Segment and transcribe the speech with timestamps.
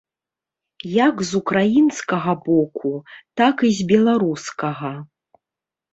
[1.07, 2.91] Як з украінскага боку,
[3.43, 4.91] так і з беларускага.